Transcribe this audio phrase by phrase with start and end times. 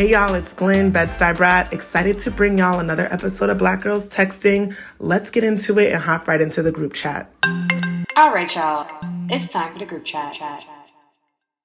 [0.00, 1.74] Hey y'all, it's Glenn Bed-Stuy Brat.
[1.74, 4.74] Excited to bring y'all another episode of Black Girls Texting.
[4.98, 7.30] Let's get into it and hop right into the group chat.
[8.16, 8.90] All right, y'all.
[9.28, 10.38] It's time for the group chat.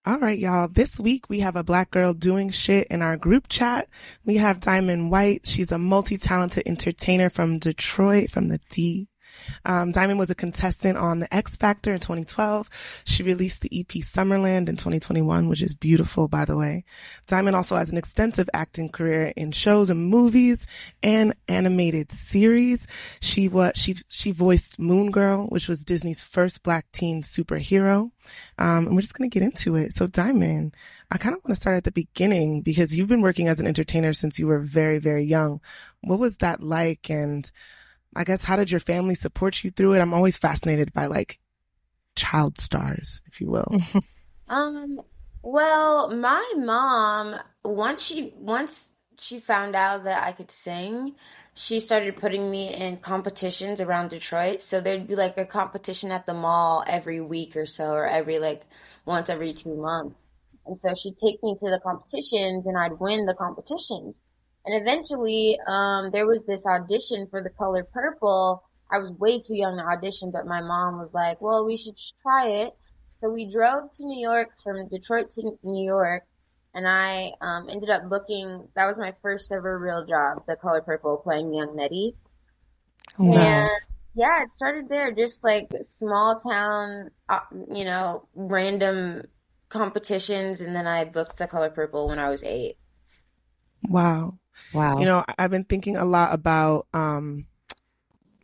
[0.06, 0.68] All right, y'all.
[0.68, 3.88] This week we have a black girl doing shit in our group chat.
[4.26, 5.48] We have Diamond White.
[5.48, 9.08] She's a multi-talented entertainer from Detroit, from the D.
[9.66, 12.70] Um, Diamond was a contestant on the X Factor in 2012.
[13.06, 16.84] She released the EP Summerland in 2021, which is beautiful, by the way.
[17.28, 20.68] Diamond also has an extensive acting career in shows and movies
[21.02, 22.88] and animated series.
[23.20, 28.12] She was, she, she voiced Moon Girl, which was Disney's first black teen superhero.
[28.58, 29.92] Um, and we're just going to get into it.
[29.92, 30.76] So Diamond,
[31.12, 33.68] I kind of want to start at the beginning because you've been working as an
[33.68, 35.62] entertainer since you were very, very young.
[36.02, 37.10] What was that like?
[37.10, 37.50] And
[38.16, 40.00] I guess how did your family support you through it?
[40.00, 41.40] I'm always fascinated by like
[42.16, 43.82] child stars, if you will.
[44.48, 45.02] um,
[45.42, 51.16] well, my mom once she once she found out that I could sing,
[51.54, 54.62] she started putting me in competitions around Detroit.
[54.62, 58.40] So there'd be like a competition at the mall every week or so, or every
[58.40, 58.64] like
[59.06, 60.28] once every two months.
[60.66, 64.22] And so she'd take me to the competitions and I'd win the competitions.
[64.66, 68.64] And eventually, um, there was this audition for the color purple.
[68.92, 71.96] I was way too young to audition, but my mom was like, well, we should
[72.22, 72.74] try it.
[73.18, 76.24] So we drove to New York from Detroit to New York
[76.76, 78.68] and I um, ended up booking.
[78.76, 82.16] That was my first ever real job, the Color Purple, playing Young Nettie.
[83.18, 83.38] Nice.
[83.38, 83.70] And
[84.14, 87.40] yeah, it started there, just like small town, uh,
[87.74, 89.24] you know, random
[89.70, 92.78] competitions, and then I booked the Color Purple when I was eight.
[93.88, 94.34] Wow.
[94.74, 95.00] Wow.
[95.00, 97.46] You know, I've been thinking a lot about, um,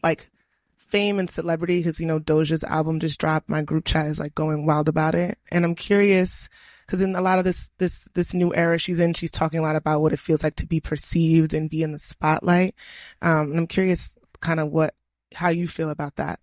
[0.04, 0.30] like
[0.76, 3.50] fame and celebrity because, you know, Doja's album just dropped.
[3.50, 5.38] My group chat is like going wild about it.
[5.52, 6.50] And I'm curious
[6.86, 9.64] because in a lot of this, this, this new era she's in, she's talking a
[9.64, 12.76] lot about what it feels like to be perceived and be in the spotlight.
[13.22, 14.94] Um, and I'm curious kind of what,
[15.34, 16.40] how you feel about that,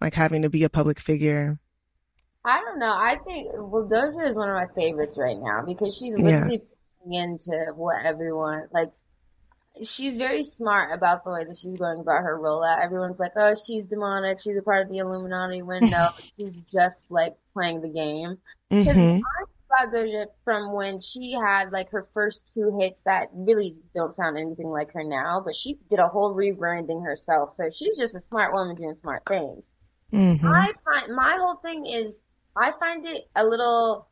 [0.00, 1.58] like having to be a public figure.
[2.44, 2.92] I don't know.
[2.92, 6.74] I think, well, Doja is one of my favorites right now because she's literally yeah.
[7.12, 8.92] Into what everyone, like,
[9.82, 12.82] she's very smart about the way that she's going about her rollout.
[12.82, 14.40] Everyone's like, oh, she's demonic.
[14.40, 15.62] She's a part of the Illuminati.
[15.62, 18.38] When no, she's just like playing the game.
[18.70, 19.22] Because mm-hmm.
[19.70, 24.38] About Doja from when she had like her first two hits that really don't sound
[24.38, 27.50] anything like her now, but she did a whole rebranding herself.
[27.50, 29.72] So she's just a smart woman doing smart things.
[30.12, 30.46] Mm-hmm.
[30.46, 32.22] I find my whole thing is
[32.56, 34.06] I find it a little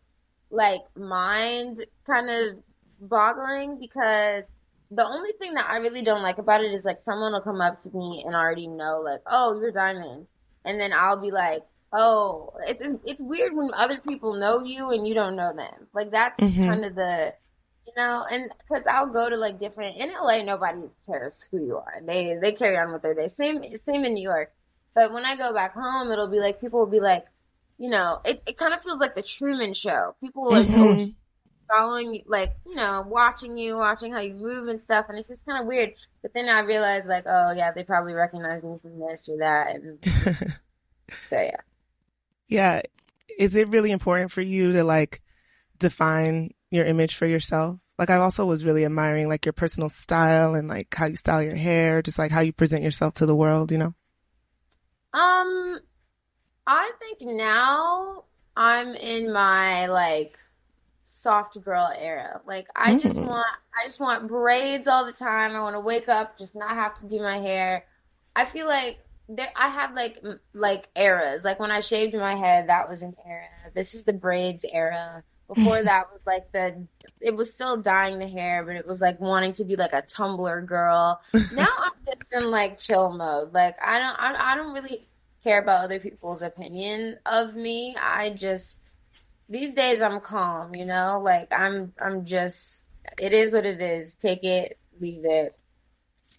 [0.51, 2.59] like mind kind of
[3.03, 4.51] boggling because
[4.91, 7.61] the only thing that I really don't like about it is like someone will come
[7.61, 10.31] up to me and already know like, oh, you're Diamond,
[10.65, 11.63] and then I'll be like,
[11.93, 15.89] oh, it's it's weird when other people know you and you don't know them.
[15.95, 16.67] Like that's mm-hmm.
[16.67, 17.35] kind of the,
[17.87, 21.77] you know, and because I'll go to like different in LA, nobody cares who you
[21.77, 22.01] are.
[22.07, 23.29] They they carry on with their day.
[23.29, 24.53] Same same in New York,
[24.95, 27.25] but when I go back home, it'll be like people will be like,
[27.79, 30.15] you know, it, it kind of feels like the Truman Show.
[30.21, 31.01] People will like, mm-hmm.
[31.01, 31.07] oh,
[31.73, 35.07] following you, like, you know, watching you, watching how you move and stuff.
[35.09, 35.95] And it's just kind of weird.
[36.21, 39.75] But then I realized, like, oh, yeah, they probably recognize me from this or that.
[39.75, 39.99] And
[41.29, 41.57] so, yeah.
[42.49, 42.83] Yeah.
[43.39, 45.23] Is it really important for you to, like,
[45.79, 47.81] define your image for yourself?
[47.99, 51.43] Like, I also was really admiring, like, your personal style and, like, how you style
[51.43, 53.95] your hair, just, like, how you present yourself to the world, you know?
[55.15, 55.81] Um,
[56.67, 58.25] I think now
[58.57, 60.39] I'm in my, like,
[61.13, 62.41] soft girl era.
[62.47, 63.27] Like I just mm.
[63.27, 63.47] want
[63.79, 65.55] I just want braids all the time.
[65.55, 67.85] I want to wake up just not have to do my hair.
[68.35, 68.99] I feel like
[69.29, 70.23] there I have like
[70.55, 71.45] like eras.
[71.45, 73.47] Like when I shaved my head, that was an era.
[73.75, 75.23] This is the braids era.
[75.49, 76.87] Before that was like the
[77.21, 80.03] it was still dyeing the hair, but it was like wanting to be like a
[80.03, 81.21] Tumblr girl.
[81.53, 83.53] Now I'm just in like chill mode.
[83.53, 85.07] Like I don't I, I don't really
[85.45, 87.95] care about other people's opinion of me.
[88.01, 88.82] I just
[89.53, 92.89] these days I'm calm, you know, like I'm I'm just
[93.21, 94.15] it is what it is.
[94.15, 95.55] Take it, leave it.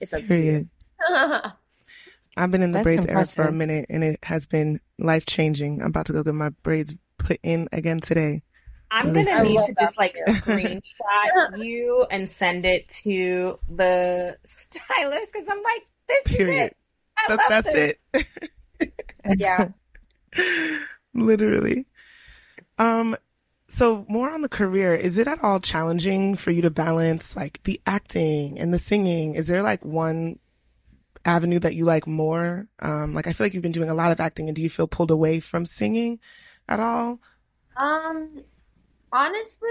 [0.01, 0.67] It's up Period.
[1.07, 1.51] to you.
[2.37, 3.39] I've been in the That's braids impressive.
[3.39, 5.81] era for a minute and it has been life changing.
[5.81, 8.41] I'm about to go get my braids put in again today.
[8.89, 10.83] I'm gonna need to just like screenshot
[11.63, 16.49] you and send it to the stylist because I'm like, this Period.
[16.49, 16.77] is it.
[17.27, 17.95] That, that's this.
[18.81, 18.93] it.
[19.37, 19.69] yeah.
[21.13, 21.85] Literally.
[22.77, 23.15] Um,
[23.67, 27.61] so more on the career, is it at all challenging for you to balance like
[27.63, 29.35] the acting and the singing?
[29.35, 30.39] Is there like one
[31.25, 32.67] avenue that you like more?
[32.79, 34.69] Um, like I feel like you've been doing a lot of acting and do you
[34.69, 36.19] feel pulled away from singing
[36.67, 37.19] at all?
[37.77, 38.43] Um,
[39.11, 39.69] honestly,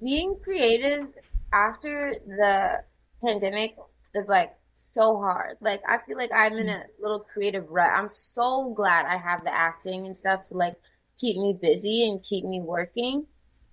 [0.00, 1.06] being creative
[1.52, 2.82] after the
[3.24, 3.76] pandemic
[4.14, 5.56] is like so hard.
[5.60, 7.92] Like I feel like I'm in a little creative rut.
[7.94, 10.76] I'm so glad I have the acting and stuff to like
[11.18, 13.26] keep me busy and keep me working.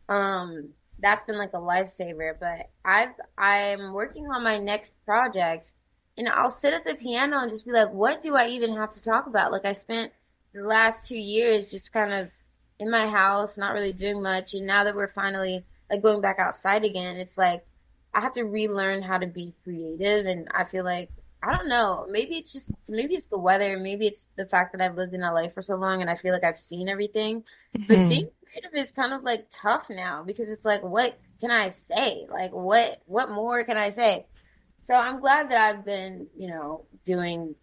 [0.10, 0.70] Um
[1.00, 5.74] that's been like a lifesaver, but I've I'm working on my next project
[6.18, 8.92] and I'll sit at the piano and just be like, what do I even have
[8.92, 9.52] to talk about?
[9.52, 10.14] Like I spent
[10.54, 12.32] the last 2 years just kind of
[12.80, 14.54] in my house, not really doing much.
[14.54, 17.66] And now that we're finally like going back outside again, it's like
[18.14, 20.26] I have to relearn how to be creative.
[20.26, 21.10] And I feel like
[21.46, 22.08] I don't know.
[22.10, 23.78] Maybe it's just maybe it's the weather.
[23.78, 26.34] Maybe it's the fact that I've lived in LA for so long and I feel
[26.34, 27.44] like I've seen everything.
[27.78, 27.86] Mm-hmm.
[27.88, 31.70] But being creative is kind of like tough now because it's like, what can I
[31.70, 32.26] say?
[32.30, 34.26] Like, what what more can I say?
[34.80, 37.54] So I'm glad that I've been, you know, doing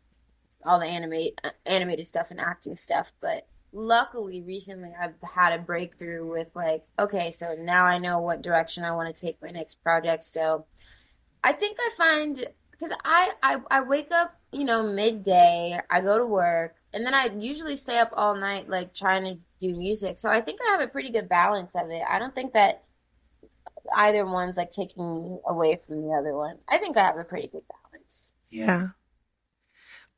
[0.64, 6.24] all the animate animated stuff and acting stuff, but luckily recently I've had a breakthrough
[6.24, 9.82] with like, okay, so now I know what direction I want to take my next
[9.82, 10.22] project.
[10.22, 10.66] So
[11.42, 12.46] I think I find
[12.82, 17.14] because I, I I wake up, you know, midday, I go to work, and then
[17.14, 20.18] I usually stay up all night like trying to do music.
[20.18, 22.02] So I think I have a pretty good balance of it.
[22.08, 22.82] I don't think that
[23.96, 26.58] either one's like taking away from the other one.
[26.68, 28.34] I think I have a pretty good balance.
[28.50, 28.88] Yeah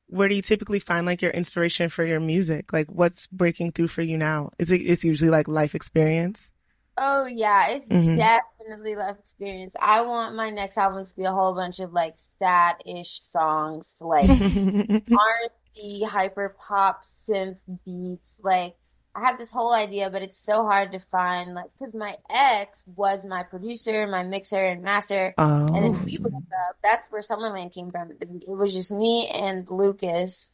[0.06, 2.72] where do you typically find like your inspiration for your music?
[2.72, 4.50] Like what's breaking through for you now?
[4.58, 6.52] Is it it's usually like life experience?
[6.96, 8.17] Oh yeah, it's mm-hmm.
[8.17, 9.75] definitely life experience.
[9.81, 14.29] I want my next album to be a whole bunch of like sad-ish songs, like
[14.31, 18.76] R&B, hyper pop, synth beats, like
[19.17, 22.85] I have this whole idea, but it's so hard to find, like, because my ex
[22.96, 25.35] was my producer, my mixer, and master.
[25.38, 25.67] Oh.
[25.73, 26.76] And then we broke up.
[26.82, 28.11] That's where Summerland came from.
[28.20, 30.50] It was just me and Lucas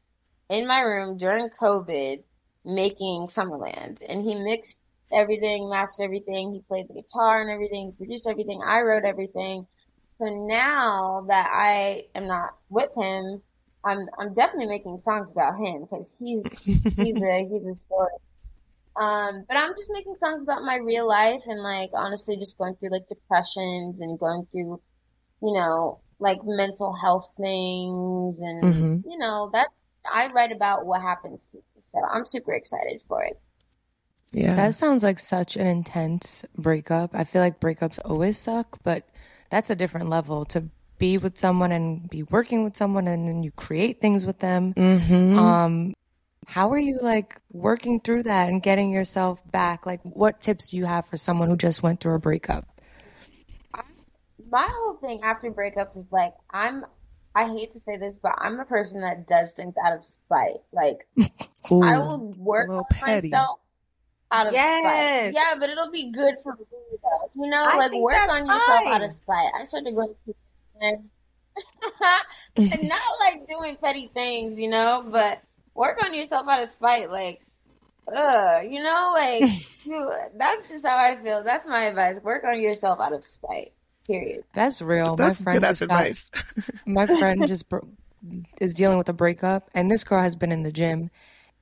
[0.51, 2.23] in my room during COVID
[2.63, 4.03] making Summerland.
[4.07, 6.53] And he mixed everything, mastered everything.
[6.53, 8.61] He played the guitar and everything, produced everything.
[8.65, 9.67] I wrote everything.
[10.19, 13.43] So now that I am not with him,
[13.85, 18.13] I'm I'm definitely making songs about him because he's he's a he's a story
[19.01, 22.75] um, but I'm just making songs about my real life and like honestly just going
[22.75, 24.81] through like depressions and going through,
[25.43, 29.09] you know, like mental health things and mm-hmm.
[29.09, 29.69] you know, that
[30.05, 31.63] I write about what happens to me.
[31.81, 33.41] So I'm super excited for it.
[34.33, 34.55] Yeah.
[34.55, 37.11] That sounds like such an intense breakup.
[37.15, 39.09] I feel like breakups always suck, but
[39.51, 40.65] that's a different level to
[40.99, 44.75] be with someone and be working with someone and then you create things with them.
[44.75, 45.39] Mm-hmm.
[45.39, 45.95] Um,
[46.47, 49.87] how are you like working through that and getting yourself back?
[49.87, 52.69] Like, what tips do you have for someone who just went through a breakup?
[54.51, 56.85] My whole thing after breakups is like, I'm,
[57.37, 60.59] I hate to say this, but I'm a person that does things out of spite.
[60.73, 61.07] Like,
[61.71, 63.60] Ooh, I will work on myself
[64.31, 64.81] out of yes.
[64.81, 65.35] spite.
[65.35, 66.65] Yeah, but it'll be good for me,
[67.35, 68.47] You know, I like work on fine.
[68.47, 69.51] yourself out of spite.
[69.59, 70.35] I started going to
[72.57, 75.43] and not like doing petty things, you know, but
[75.75, 77.11] work on yourself out of spite.
[77.11, 77.41] Like,
[78.15, 79.51] uh, you know, like
[80.37, 81.43] that's just how I feel.
[81.43, 82.21] That's my advice.
[82.23, 83.73] Work on yourself out of spite.
[84.07, 84.45] Period.
[84.55, 85.17] That's real.
[85.17, 86.31] That's my friend good advice.
[86.87, 87.89] my friend just bro-
[88.61, 91.11] is dealing with a breakup, and this girl has been in the gym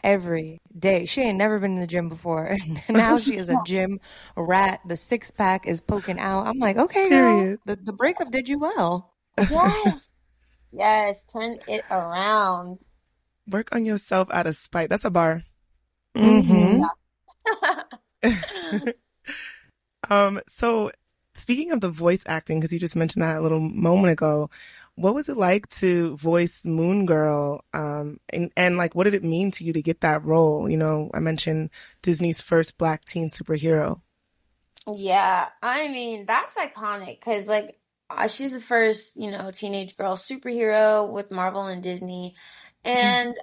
[0.03, 1.07] every day.
[1.07, 2.57] She ain't never been in the gym before.
[2.89, 4.01] now she is a gym
[4.37, 4.81] rat.
[4.87, 6.47] The six pack is poking out.
[6.47, 9.15] I'm like, okay, girl, the, the breakup did you well.
[9.39, 10.13] Yes.
[10.73, 11.25] yes.
[11.33, 12.79] Turn it around.
[13.49, 14.91] Work on yourself out of spite.
[14.91, 15.43] That's a bar.
[16.17, 16.85] Mm-hmm.
[20.11, 20.91] um, so
[21.39, 24.51] speaking of the voice acting, because you just mentioned that a little moment ago,
[24.99, 27.65] what was it like to voice Moon Girl?
[27.73, 30.69] Um, and, and like, what did it mean to you to get that role?
[30.69, 31.71] You know, I mentioned
[32.03, 34.01] Disney's first black teen superhero.
[34.93, 35.47] Yeah.
[35.63, 37.79] I mean, that's iconic because like,
[38.11, 42.35] uh, she's the first, you know, teenage girl superhero with Marvel and Disney.
[42.85, 43.35] And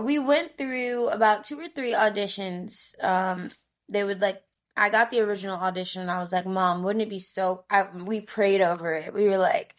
[0.00, 2.92] we went through about two or three auditions.
[3.04, 3.50] Um,
[3.88, 4.42] they would like,
[4.76, 7.64] I got the original audition and I was like, Mom, wouldn't it be so?
[7.68, 9.12] I, we prayed over it.
[9.12, 9.74] We were like,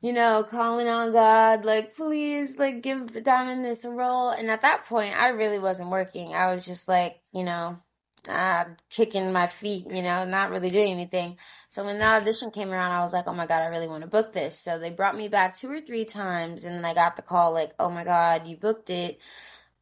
[0.00, 4.30] you know, calling on God, like, please, like, give Diamond this role.
[4.30, 6.34] And at that point, I really wasn't working.
[6.34, 7.78] I was just like, you know,
[8.28, 11.36] uh, kicking my feet, you know, not really doing anything.
[11.68, 14.02] So when the audition came around, I was like, oh my God, I really want
[14.02, 14.58] to book this.
[14.58, 17.52] So they brought me back two or three times and then I got the call
[17.52, 19.20] like, oh my God, you booked it.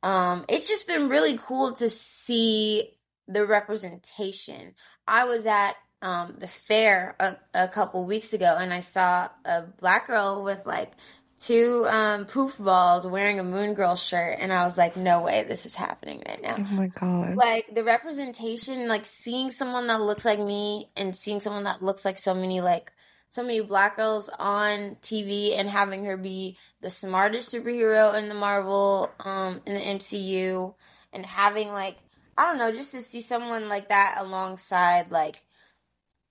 [0.02, 2.96] Um, it's just been really cool to see
[3.26, 4.74] the representation.
[5.06, 9.62] I was at um, the fair a, a couple weeks ago and I saw a
[9.62, 10.92] black girl with like
[11.38, 15.44] two um, poof balls wearing a moon girl shirt and i was like no way
[15.44, 16.56] this is happening right now.
[16.58, 17.36] Oh my god.
[17.36, 22.04] Like the representation like seeing someone that looks like me and seeing someone that looks
[22.04, 22.92] like so many like
[23.30, 28.34] so many black girls on tv and having her be the smartest superhero in the
[28.34, 30.74] marvel um in the mcu
[31.12, 31.96] and having like
[32.38, 35.36] i don't know just to see someone like that alongside like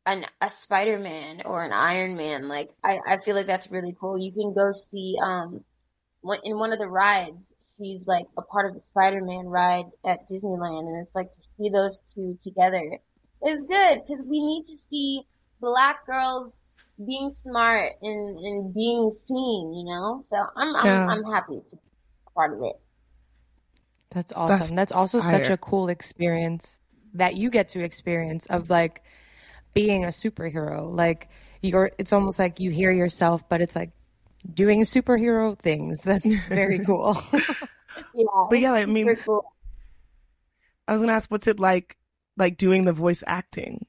[0.08, 2.48] an a Spider Man or an Iron Man.
[2.48, 4.18] Like I, I feel like that's really cool.
[4.18, 5.64] You can go see um
[6.44, 7.56] in one of the rides.
[7.78, 11.40] He's like a part of the Spider Man ride at Disneyland, and it's like to
[11.40, 12.98] see those two together
[13.46, 15.22] is good because we need to see
[15.62, 16.64] black girls
[17.06, 19.74] being smart and, and being seen.
[19.74, 20.76] You know, so I'm.
[20.76, 21.82] I'm, I'm happy to be
[22.34, 22.80] part of it.
[24.10, 24.58] That's awesome.
[24.58, 25.44] That's, That's also higher.
[25.44, 26.80] such a cool experience
[27.14, 29.04] that you get to experience of like
[29.78, 30.94] being a superhero.
[30.96, 31.30] Like
[31.62, 33.92] you're, it's almost like you hear yourself, but it's like
[34.52, 36.00] doing superhero things.
[36.00, 37.22] That's very cool.
[38.14, 39.46] yeah, but yeah, I mean, cool.
[40.88, 41.98] I was gonna ask, what's it like,
[42.38, 43.86] like doing the voice acting,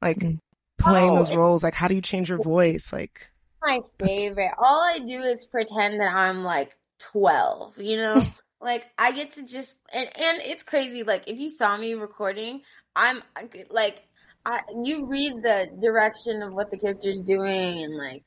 [0.00, 0.36] like mm-hmm.
[0.78, 1.62] playing oh, those roles?
[1.62, 2.92] Like, how do you change your voice?
[2.92, 3.30] Like,
[3.62, 4.52] my favorite.
[4.58, 8.22] All I do is pretend that I'm like 12, you know?
[8.60, 12.62] like I get to just and and it's crazy like if you saw me recording,
[12.94, 13.22] I'm
[13.68, 14.02] like
[14.46, 18.22] I, you read the direction of what the character's doing and like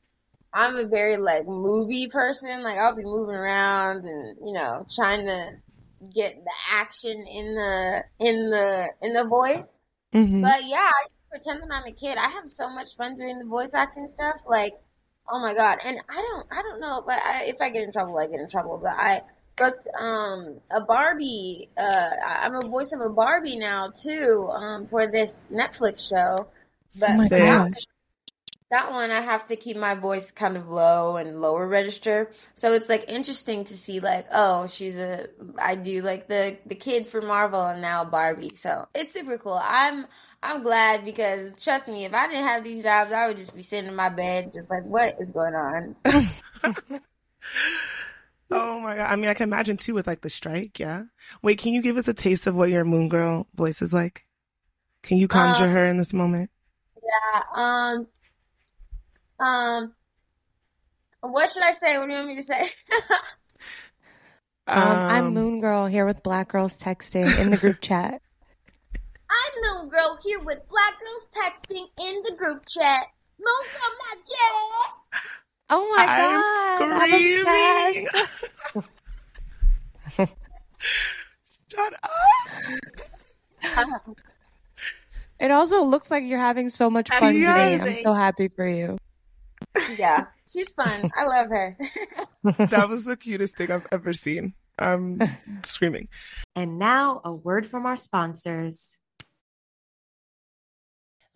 [0.54, 2.62] I'm a very like movie person.
[2.62, 5.52] Like I'll be moving around and you know trying to
[6.14, 9.80] get the action in the in the in the voice.
[10.14, 10.42] Mm-hmm.
[10.42, 12.18] But yeah, I pretend that I'm a kid.
[12.18, 14.38] I have so much fun doing the voice acting stuff.
[14.46, 14.74] Like
[15.32, 15.78] oh my god!
[15.86, 18.42] And I don't I don't know, but I, if I get in trouble, I get
[18.42, 18.80] in trouble.
[18.82, 19.22] But I
[19.60, 21.70] booked um, a Barbie.
[21.78, 26.48] Uh, I'm a voice of a Barbie now too um, for this Netflix show.
[27.00, 27.74] But oh that,
[28.72, 32.32] that one I have to keep my voice kind of low and lower register.
[32.56, 35.28] So it's like interesting to see like, oh, she's a
[35.60, 38.56] I do like the the kid for Marvel and now Barbie.
[38.56, 39.60] So it's super cool.
[39.62, 40.08] I'm
[40.42, 43.62] I'm glad because trust me, if I didn't have these jobs, I would just be
[43.62, 45.96] sitting in my bed just like, what is going on?
[48.52, 49.12] Oh my god!
[49.12, 50.80] I mean, I can imagine too with like the strike.
[50.80, 51.04] Yeah.
[51.42, 54.26] Wait, can you give us a taste of what your Moon Girl voice is like?
[55.04, 56.50] Can you conjure um, her in this moment?
[56.96, 57.42] Yeah.
[57.54, 58.08] Um.
[59.40, 59.94] Um.
[61.22, 61.98] What should I say?
[61.98, 62.62] What do you want me to say?
[64.68, 68.22] um, I'm um, Moon Girl here with Black Girls Texting in the group chat.
[69.30, 73.08] I'm Moon Girl here with Black Girls Texting in the group chat.
[73.38, 75.32] Moon Girl Magic.
[75.70, 76.44] Oh my god!
[76.82, 78.08] I'm screaming.
[81.72, 82.10] Shut up.
[85.40, 87.80] It also looks like you're having so much fun today.
[87.80, 88.98] I'm so happy for you.
[89.98, 91.10] Yeah, she's fun.
[91.16, 91.78] I love her.
[92.44, 94.54] that was the cutest thing I've ever seen.
[94.78, 95.20] I'm
[95.64, 96.10] screaming.
[96.56, 98.98] And now a word from our sponsors.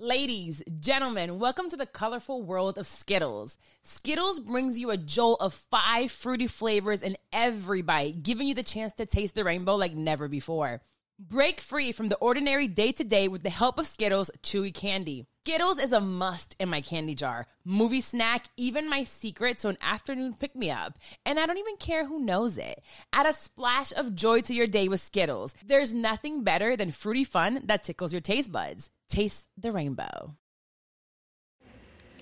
[0.04, 3.58] Ladies, gentlemen, welcome to the colorful world of Skittles.
[3.84, 8.64] Skittles brings you a jolt of five fruity flavors in every bite, giving you the
[8.64, 10.82] chance to taste the rainbow like never before.
[11.18, 15.26] Break free from the ordinary day to day with the help of Skittles Chewy Candy.
[15.46, 19.78] Skittles is a must in my candy jar, movie snack, even my secret, so an
[19.82, 20.98] afternoon pick me up.
[21.26, 22.82] And I don't even care who knows it.
[23.12, 25.54] Add a splash of joy to your day with Skittles.
[25.66, 28.90] There's nothing better than fruity fun that tickles your taste buds.
[29.10, 30.34] Taste the rainbow.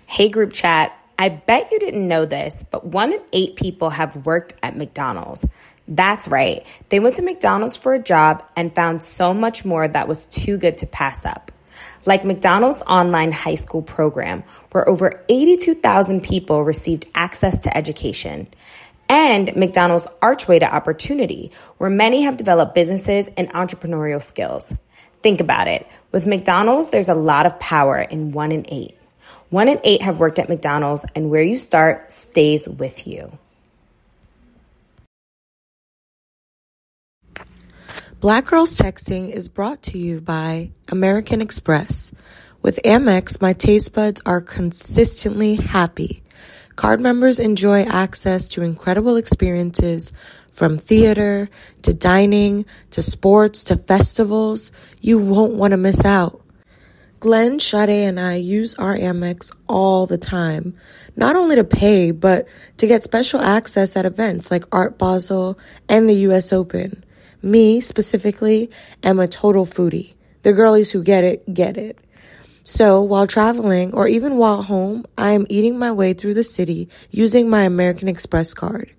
[0.08, 0.92] Hey, group chat.
[1.20, 5.46] I bet you didn't know this, but one in eight people have worked at McDonald's.
[5.88, 6.66] That's right.
[6.90, 10.58] They went to McDonald's for a job and found so much more that was too
[10.58, 11.51] good to pass up.
[12.06, 18.48] Like McDonald's online high school program, where over 82,000 people received access to education.
[19.08, 24.74] And McDonald's Archway to Opportunity, where many have developed businesses and entrepreneurial skills.
[25.22, 25.86] Think about it.
[26.12, 28.98] With McDonald's, there's a lot of power in one in eight.
[29.50, 33.38] One in eight have worked at McDonald's, and where you start stays with you.
[38.22, 42.14] Black Girls Texting is brought to you by American Express.
[42.62, 46.22] With Amex, my taste buds are consistently happy.
[46.76, 50.14] Card members enjoy access to incredible experiences
[50.52, 51.50] From theater
[51.82, 56.46] to dining to sports to festivals, you won't want to miss out.
[57.20, 60.76] Glenn, Sade, and I use our Amex all the time,
[61.16, 62.46] not only to pay, but
[62.78, 65.58] to get special access at events like Art Basel
[65.90, 67.04] and the US Open.
[67.42, 68.70] Me, specifically,
[69.04, 70.14] am a total foodie.
[70.44, 71.98] The girlies who get it, get it.
[72.64, 76.90] So while traveling or even while home, I am eating my way through the city
[77.10, 78.92] using my American Express card.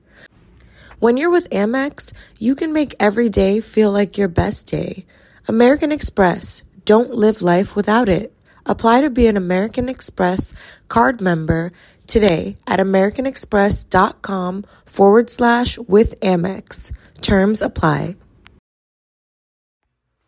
[0.99, 5.05] When you're with Amex, you can make every day feel like your best day.
[5.49, 6.63] American Express.
[6.85, 8.33] Don't live life without it.
[8.67, 10.55] Apply to be an American Express
[10.89, 11.73] card member
[12.07, 16.93] today at americanexpress.com forward slash with Amex.
[17.21, 18.17] Terms apply.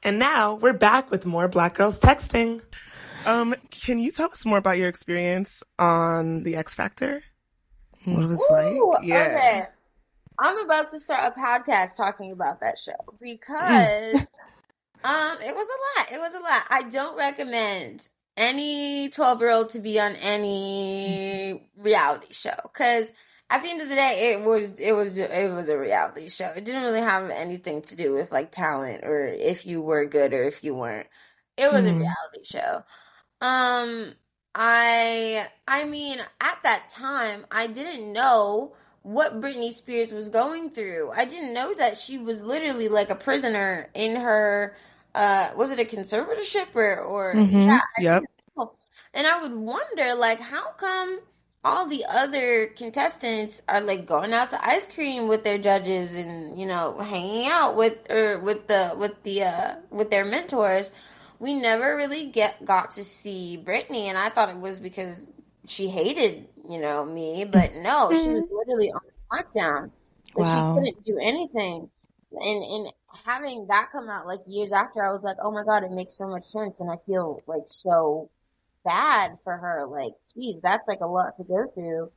[0.05, 2.61] And now we're back with more Black Girls Texting.
[3.25, 7.25] Um, can you tell us more about your experience on the X Factor?
[8.05, 9.07] What it was Ooh, like?
[9.07, 9.17] Yeah.
[9.17, 9.67] Okay.
[10.39, 14.15] I'm about to start a podcast talking about that show because
[15.05, 16.13] um it was a lot.
[16.13, 16.65] It was a lot.
[16.69, 18.07] I don't recommend
[18.37, 23.11] any 12 year old to be on any reality show because
[23.51, 26.51] at the end of the day it was it was it was a reality show
[26.57, 30.33] it didn't really have anything to do with like talent or if you were good
[30.33, 31.07] or if you weren't
[31.57, 31.89] it was mm.
[31.89, 32.01] a mm-hmm.
[32.01, 32.83] reality show
[33.41, 34.13] um
[34.55, 38.75] i i mean at that time i didn't know
[39.05, 41.11] what Britney Spears was going through.
[41.15, 44.77] I didn't know that she was literally like a prisoner in her
[45.15, 47.69] uh was it a conservatorship or or mm-hmm.
[47.69, 48.23] yeah, yep.
[49.13, 51.21] And I would wonder like how come
[51.65, 56.59] all the other contestants are like going out to ice cream with their judges and
[56.59, 60.93] you know hanging out with or with the with the uh with their mentors
[61.39, 65.27] we never really get got to see Britney, and I thought it was because
[65.67, 69.01] she hated you know, me, but no, she was literally on
[69.33, 69.91] lockdown.
[70.35, 70.45] Wow.
[70.45, 71.91] she couldn't do anything.
[72.33, 72.93] And and
[73.25, 76.15] having that come out like years after, I was like, oh my god, it makes
[76.15, 78.31] so much sense, and I feel like so
[78.85, 79.87] bad for her.
[79.87, 82.11] Like, geez, that's like a lot to go through.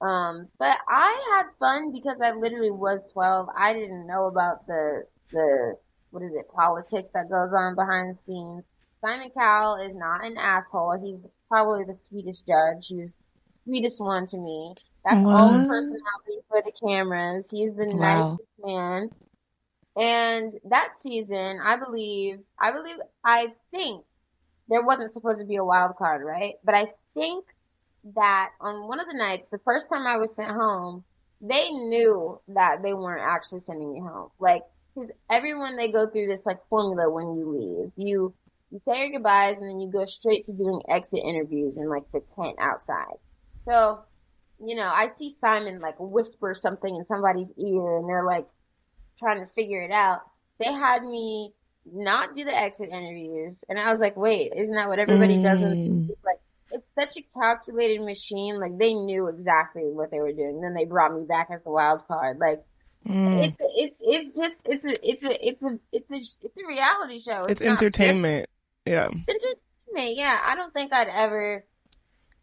[0.00, 3.48] Um, but I had fun because I literally was 12.
[3.56, 5.76] I didn't know about the, the,
[6.10, 8.66] what is it, politics that goes on behind the scenes.
[9.04, 10.98] Simon Cowell is not an asshole.
[11.02, 12.88] He's probably the sweetest judge.
[12.88, 13.20] He was
[13.64, 14.74] sweetest one to me.
[15.04, 15.34] That's what?
[15.34, 17.50] all the personality for the cameras.
[17.50, 18.18] He's the wow.
[18.18, 19.10] nicest man.
[19.96, 24.04] And that season, I believe, I believe, I think
[24.70, 26.54] there wasn't supposed to be a wild card, right?
[26.64, 27.44] But I think
[28.14, 31.04] that on one of the nights, the first time I was sent home,
[31.40, 34.30] they knew that they weren't actually sending me home.
[34.38, 34.62] Like,
[34.94, 37.92] because everyone they go through this like formula when you leave.
[37.96, 38.34] You
[38.70, 42.04] you say your goodbyes and then you go straight to doing exit interviews in like
[42.12, 43.16] the tent outside.
[43.68, 44.00] So,
[44.64, 48.46] you know, I see Simon like whisper something in somebody's ear and they're like
[49.18, 50.20] trying to figure it out.
[50.58, 51.52] They had me
[51.84, 53.64] not do the exit interviews.
[53.68, 55.42] And I was like, wait, isn't that what everybody mm.
[55.42, 55.62] does?
[55.62, 56.40] Like,
[56.72, 58.60] it's such a calculated machine.
[58.60, 60.56] Like, they knew exactly what they were doing.
[60.56, 62.38] And then they brought me back as the wild card.
[62.38, 62.64] Like,
[63.08, 63.42] Mm.
[63.46, 67.18] It's it's it's just it's a it's a it's a it's a it's a reality
[67.18, 67.44] show.
[67.44, 68.46] It's, it's entertainment.
[68.84, 69.08] Yeah.
[69.26, 70.18] It's entertainment.
[70.18, 70.38] Yeah.
[70.44, 71.64] I don't think I'd ever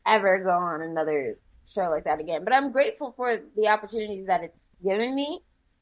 [0.07, 1.37] ever go on another
[1.71, 2.43] show like that again.
[2.43, 5.41] But I'm grateful for the opportunities that it's given me.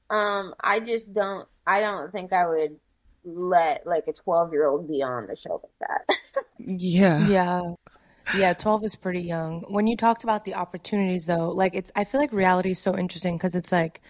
[0.09, 2.77] Um, I just don't, I don't think I would
[3.25, 6.17] let like a 12 year old be on a show like that.
[6.59, 7.27] yeah.
[7.27, 7.61] Yeah.
[8.35, 9.61] Yeah, 12 is pretty young.
[9.67, 12.97] When you talked about the opportunities though, like it's, I feel like reality is so
[12.97, 14.01] interesting because it's like,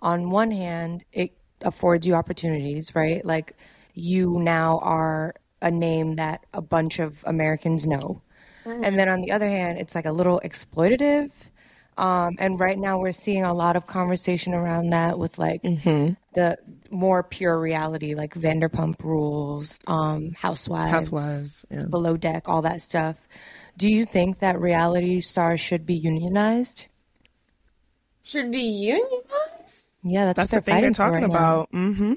[0.00, 1.32] on one hand, it
[1.62, 3.24] affords you opportunities, right?
[3.24, 3.56] Like
[3.94, 8.20] you now are a name that a bunch of Americans know.
[8.64, 8.84] Mm-hmm.
[8.84, 11.30] And then on the other hand, it's like a little exploitative.
[11.96, 16.14] Um, and right now we're seeing a lot of conversation around that with like mm-hmm.
[16.34, 16.58] The
[16.90, 21.84] more pure reality, like Vanderpump Rules, um, Housewives, Housewives, yeah.
[21.88, 23.16] Below Deck, all that stuff.
[23.76, 26.86] Do you think that reality stars should be unionized?
[28.22, 29.98] Should be unionized?
[30.04, 31.70] Yeah, that's, that's the thing they're talking right about.
[31.72, 32.14] Mm-hmm.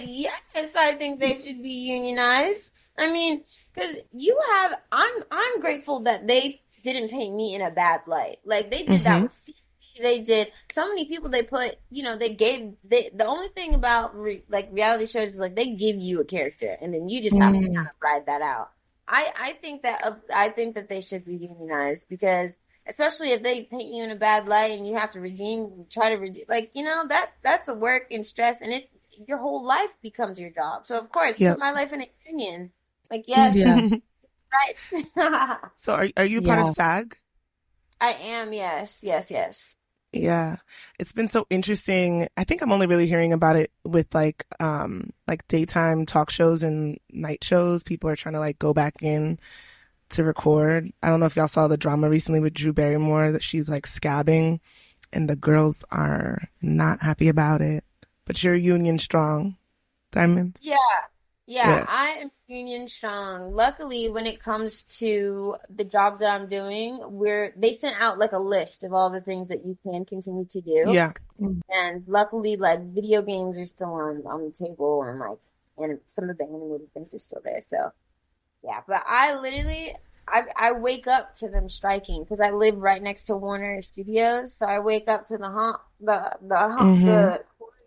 [0.00, 2.72] Yes, I think they should be unionized.
[2.98, 7.70] I mean, because you have, I'm, I'm grateful that they didn't paint me in a
[7.70, 8.38] bad light.
[8.44, 9.04] Like they did mm-hmm.
[9.04, 9.54] that with CC.
[10.00, 11.30] They did so many people.
[11.30, 12.74] They put, you know, they gave.
[12.84, 16.24] They, the only thing about re, like reality shows is like they give you a
[16.24, 17.60] character, and then you just have mm.
[17.60, 18.70] to kind of ride that out.
[19.08, 23.64] I, I think that I think that they should be unionized because especially if they
[23.64, 26.70] paint you in a bad light and you have to redeem, try to redeem, like
[26.74, 28.90] you know that that's a work and stress, and it
[29.26, 30.86] your whole life becomes your job.
[30.86, 31.54] So of course, yep.
[31.54, 32.72] put my life in a union.
[33.10, 33.88] Like yes, yeah.
[34.52, 35.58] right.
[35.76, 36.68] so are are you part yeah.
[36.68, 37.16] of SAG?
[38.00, 38.52] I am.
[38.52, 39.76] Yes, yes, yes.
[40.20, 40.56] Yeah.
[40.98, 42.28] It's been so interesting.
[42.36, 46.62] I think I'm only really hearing about it with like, um, like daytime talk shows
[46.62, 47.82] and night shows.
[47.82, 49.38] People are trying to like go back in
[50.10, 50.90] to record.
[51.02, 53.86] I don't know if y'all saw the drama recently with Drew Barrymore that she's like
[53.86, 54.60] scabbing
[55.12, 57.84] and the girls are not happy about it.
[58.24, 59.56] But you're union strong,
[60.10, 60.58] Diamond.
[60.60, 60.76] Yeah.
[61.46, 61.86] Yeah, yeah.
[61.88, 63.52] I am union strong.
[63.52, 68.32] Luckily, when it comes to the jobs that I'm doing, we're they sent out like
[68.32, 70.84] a list of all the things that you can continue to do.
[70.88, 71.12] Yeah.
[71.38, 75.38] And luckily, like video games are still on on the table, and like
[75.78, 77.60] and some of the animated things are still there.
[77.60, 77.92] So
[78.64, 79.94] yeah, but I literally
[80.28, 84.54] I, I wake up to them striking because I live right next to Warner Studios,
[84.54, 87.04] so I wake up to the honk, the the honk, mm-hmm.
[87.04, 87.44] the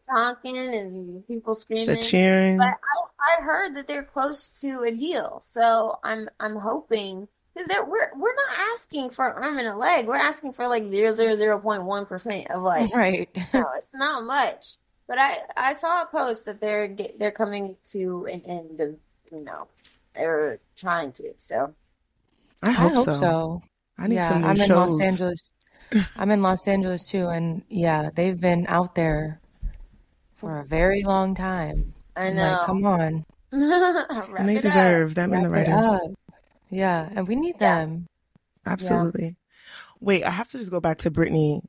[0.09, 2.57] honking and people screaming, the cheering.
[2.57, 7.67] But I, I heard that they're close to a deal, so I'm I'm hoping because
[7.87, 11.11] we're we're not asking for an arm and a leg, we're asking for like zero
[11.11, 13.29] zero zero point one percent of like right.
[13.53, 14.77] no, it's not much.
[15.07, 18.95] But I I saw a post that they're they're coming to an end of
[19.31, 19.67] you know
[20.15, 21.73] they're trying to so.
[22.61, 23.15] I hope, I hope so.
[23.15, 23.61] so.
[23.97, 24.69] I need yeah, some new I'm shows.
[24.69, 25.51] in Los Angeles.
[26.17, 29.39] I'm in Los Angeles too, and yeah, they've been out there
[30.39, 31.93] for a very long time.
[32.15, 32.51] I know.
[32.51, 33.25] Like, come on.
[33.51, 35.15] and they deserve up.
[35.15, 36.01] them in the writers.
[36.69, 37.75] Yeah, and we need yeah.
[37.77, 38.07] them.
[38.65, 39.23] Absolutely.
[39.23, 39.31] Yeah.
[39.99, 41.61] Wait, I have to just go back to Britney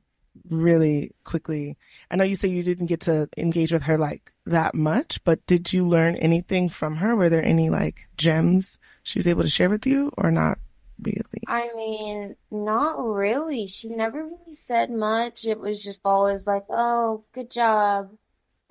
[0.49, 1.77] really quickly.
[2.09, 5.45] I know you say you didn't get to engage with her like that much, but
[5.45, 7.15] did you learn anything from her?
[7.15, 10.59] Were there any like gems she was able to share with you or not
[11.01, 11.43] really?
[11.47, 13.67] I mean, not really.
[13.67, 15.45] She never really said much.
[15.45, 18.11] It was just always like, oh, good job.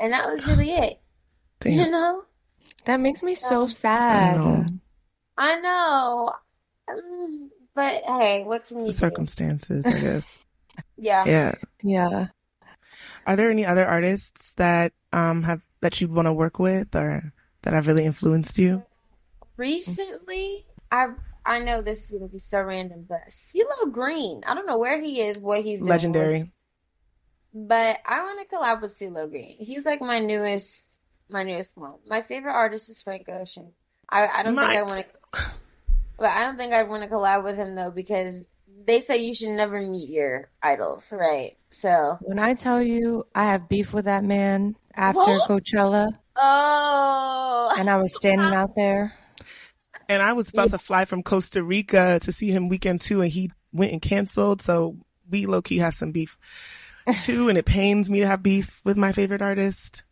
[0.00, 0.98] And that was really it.
[1.60, 1.72] Damn.
[1.72, 2.24] You know?
[2.86, 4.36] That makes me so sad.
[4.36, 4.64] I know.
[5.36, 6.32] I know.
[6.90, 10.40] Um, but hey, what can it's you the circumstances, I guess.
[10.96, 11.24] yeah.
[11.26, 11.54] Yeah.
[11.82, 12.26] Yeah.
[13.26, 17.32] Are there any other artists that um have that you want to work with or
[17.62, 18.82] that have really influenced you?
[19.56, 21.08] Recently, I
[21.44, 24.42] I know this is gonna be so random, but CeeLo Green.
[24.46, 25.88] I don't know where he is, what he's doing.
[25.88, 26.52] legendary.
[27.52, 29.56] But I want to collab with CeeLo Green.
[29.58, 31.92] He's like my newest, my newest one.
[32.06, 33.72] My favorite artist is Frank Ocean.
[34.08, 35.38] I, I don't think I want to,
[36.18, 38.44] but I don't think I want to collab with him though because
[38.86, 41.56] they say you should never meet your idols, right?
[41.70, 45.48] So when I tell you I have beef with that man after what?
[45.48, 49.14] Coachella, oh, and I was standing out there,
[50.08, 50.72] and I was about yeah.
[50.72, 54.62] to fly from Costa Rica to see him weekend two, and he went and canceled.
[54.62, 54.96] So
[55.28, 56.36] we low key have some beef
[57.22, 60.04] too, and it pains me to have beef with my favorite artist.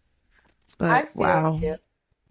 [0.79, 1.59] But wow.
[1.61, 1.77] You.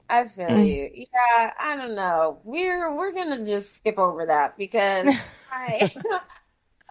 [0.09, 0.67] I feel mm.
[0.67, 0.89] you.
[0.93, 2.39] Yeah, I don't know.
[2.43, 5.07] We're we're gonna just skip over that because
[5.51, 5.91] I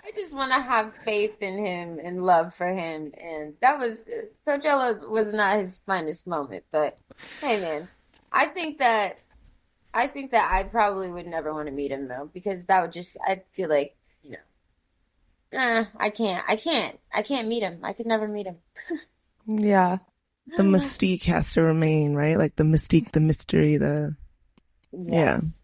[0.04, 4.06] I just want to have faith in him and love for him, and that was
[4.46, 6.64] Coachella was not his finest moment.
[6.70, 6.98] But
[7.40, 7.88] hey, man,
[8.30, 9.20] I think that
[9.94, 12.92] I think that I probably would never want to meet him though because that would
[12.92, 13.95] just I feel like
[15.56, 16.44] eh, I can't.
[16.46, 16.98] I can't.
[17.12, 17.80] I can't meet him.
[17.82, 18.56] I could never meet him.
[19.46, 19.98] yeah.
[20.56, 22.36] The mystique has to remain, right?
[22.36, 24.16] Like the mystique, the mystery, the
[24.92, 25.62] yes.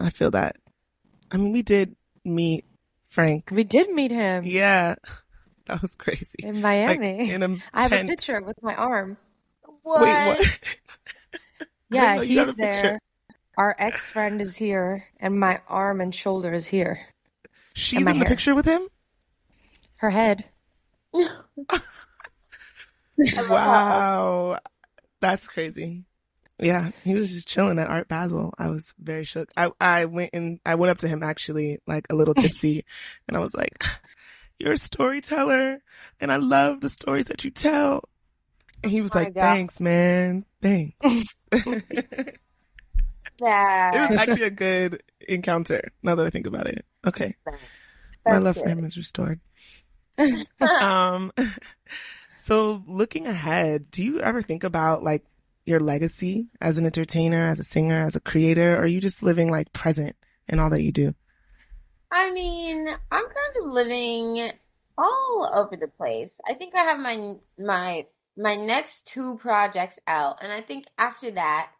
[0.00, 0.06] yeah.
[0.06, 0.56] I feel that.
[1.30, 2.64] I mean, we did meet
[3.08, 3.50] Frank.
[3.52, 4.44] We did meet him.
[4.44, 4.96] Yeah.
[5.68, 6.38] That was crazy.
[6.38, 7.18] In Miami.
[7.18, 9.18] Like, in a I have a picture with my arm.
[9.82, 10.00] What?
[10.00, 10.80] Wait, what?
[11.90, 12.98] yeah, he's there.
[13.58, 17.00] Our ex friend is here, and my arm and shoulder is here.
[17.74, 18.80] She's in the picture with him?
[19.98, 20.44] Her head.
[23.48, 24.58] wow.
[25.20, 26.04] That's crazy.
[26.60, 28.52] Yeah, he was just chilling at Art Basel.
[28.58, 29.48] I was very shook.
[29.56, 32.84] I, I went and I went up to him actually like a little tipsy
[33.28, 33.84] and I was like,
[34.58, 35.80] you're a storyteller
[36.20, 38.02] and I love the stories that you tell.
[38.82, 40.44] And he was oh like, thanks, man.
[40.60, 40.96] Thanks.
[43.40, 44.06] yeah.
[44.06, 46.84] It was actually a good encounter now that I think about it.
[47.06, 47.34] Okay.
[48.26, 49.40] My love for him is restored.
[50.80, 51.32] um,
[52.36, 55.24] so looking ahead, do you ever think about like
[55.64, 59.22] your legacy as an entertainer, as a singer, as a creator, or are you just
[59.22, 60.16] living like present
[60.48, 61.14] in all that you do?
[62.10, 64.50] I mean, I'm kind of living
[64.96, 66.40] all over the place.
[66.48, 71.30] I think I have my my my next two projects out, and I think after
[71.32, 71.72] that,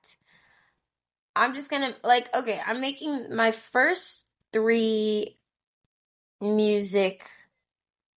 [1.34, 5.38] I'm just gonna like okay, I'm making my first three
[6.40, 7.28] music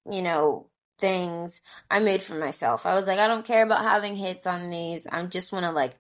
[0.09, 0.67] you know,
[0.99, 2.85] things I made for myself.
[2.85, 5.07] I was like, I don't care about having hits on these.
[5.07, 5.97] I just want to like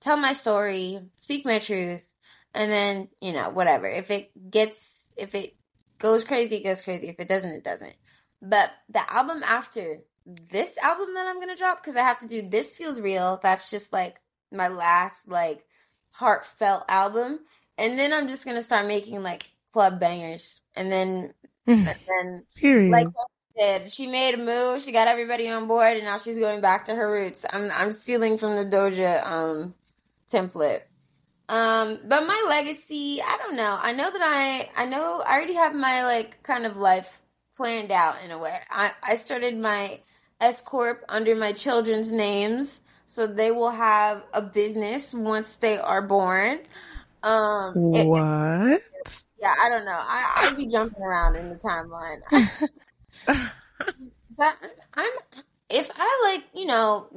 [0.00, 2.06] tell my story, speak my truth,
[2.54, 3.86] and then, you know, whatever.
[3.86, 5.56] If it gets, if it
[5.98, 7.08] goes crazy, it goes crazy.
[7.08, 7.94] If it doesn't, it doesn't.
[8.40, 10.00] But the album after
[10.50, 13.70] this album that I'm gonna drop, because I have to do This Feels Real, that's
[13.70, 14.16] just like
[14.52, 15.64] my last like
[16.10, 17.40] heartfelt album.
[17.78, 20.60] And then I'm just gonna start making like club bangers.
[20.76, 21.32] And then
[21.66, 21.74] mm.
[21.74, 22.90] and then Period.
[22.90, 23.08] like
[23.56, 23.92] did.
[23.92, 24.82] She made a move.
[24.82, 27.44] She got everybody on board, and now she's going back to her roots.
[27.50, 29.74] I'm I'm stealing from the Doja um
[30.30, 30.82] template.
[31.48, 33.78] Um, but my legacy, I don't know.
[33.80, 37.20] I know that I I know I already have my like kind of life
[37.56, 38.58] planned out in a way.
[38.70, 40.00] I I started my
[40.40, 46.02] S corp under my children's names, so they will have a business once they are
[46.02, 46.60] born.
[47.22, 48.80] Um, it- what?
[49.38, 49.98] yeah, I don't know.
[49.98, 52.20] I I'd be jumping around in the timeline.
[54.36, 54.56] but
[54.94, 55.12] I'm
[55.70, 57.08] if I like, you know,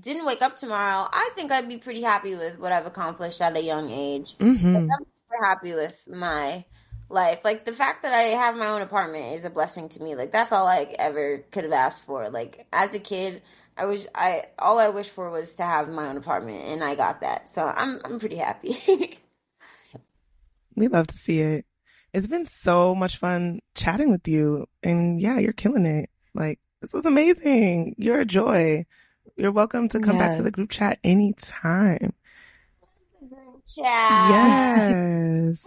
[0.00, 3.56] didn't wake up tomorrow, I think I'd be pretty happy with what I've accomplished at
[3.56, 4.36] a young age.
[4.40, 6.64] hmm I'm super happy with my
[7.08, 7.44] life.
[7.44, 10.16] Like the fact that I have my own apartment is a blessing to me.
[10.16, 12.30] Like that's all I ever could have asked for.
[12.30, 13.42] Like as a kid,
[13.76, 16.96] I was I all I wished for was to have my own apartment and I
[16.96, 17.50] got that.
[17.50, 19.18] So I'm I'm pretty happy.
[20.76, 21.64] We love to see it.
[22.12, 24.66] It's been so much fun chatting with you.
[24.82, 26.10] And yeah, you're killing it.
[26.34, 27.94] Like, this was amazing.
[27.98, 28.86] You're a joy.
[29.36, 32.12] You're welcome to come back to the group chat anytime.
[33.66, 34.28] Ciao.
[34.30, 35.64] Yes.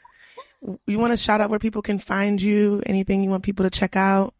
[0.86, 2.82] you want to shout out where people can find you?
[2.84, 4.34] Anything you want people to check out?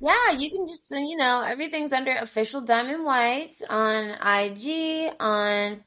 [0.00, 5.84] Yeah, you can just, uh, you know, everything's under official Diamond White on IG, on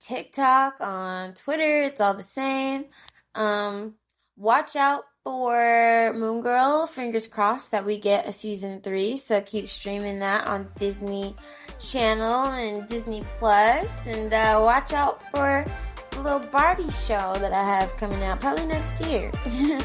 [0.00, 1.82] TikTok, on Twitter.
[1.82, 2.86] It's all the same.
[3.34, 3.94] Um,
[4.36, 6.86] watch out for Moon Girl.
[6.86, 9.16] Fingers crossed that we get a season three.
[9.16, 11.34] So keep streaming that on Disney
[11.78, 13.44] Channel and Disney Plus.
[13.84, 15.64] Plus, and uh, watch out for
[16.10, 19.30] the little Barbie show that I have coming out probably next year.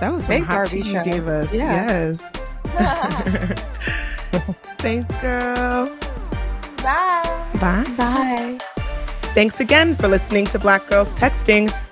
[0.00, 1.52] That was some Big hot Barbie tea you gave us.
[1.52, 2.14] Yeah.
[2.14, 2.32] Yes.
[4.78, 5.86] Thanks, girl.
[6.76, 7.46] Bye.
[7.54, 7.94] Bye.
[7.96, 8.58] Bye.
[9.34, 11.68] Thanks again for listening to Black Girls Texting.